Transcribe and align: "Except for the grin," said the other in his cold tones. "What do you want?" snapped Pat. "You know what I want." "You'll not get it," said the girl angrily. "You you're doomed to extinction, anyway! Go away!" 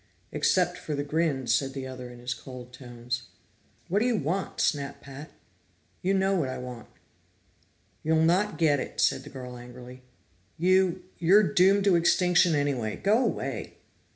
"Except 0.31 0.79
for 0.79 0.95
the 0.95 1.03
grin," 1.03 1.45
said 1.45 1.73
the 1.73 1.85
other 1.85 2.09
in 2.09 2.17
his 2.17 2.33
cold 2.33 2.73
tones. 2.73 3.27
"What 3.87 3.99
do 3.99 4.05
you 4.07 4.17
want?" 4.17 4.59
snapped 4.59 5.03
Pat. 5.03 5.29
"You 6.01 6.15
know 6.15 6.33
what 6.33 6.49
I 6.49 6.57
want." 6.57 6.87
"You'll 8.01 8.23
not 8.23 8.57
get 8.57 8.79
it," 8.79 8.99
said 8.99 9.23
the 9.23 9.29
girl 9.29 9.55
angrily. 9.55 10.01
"You 10.57 11.03
you're 11.19 11.43
doomed 11.53 11.83
to 11.83 11.95
extinction, 11.95 12.55
anyway! 12.55 12.95
Go 12.95 13.23
away!" 13.23 13.77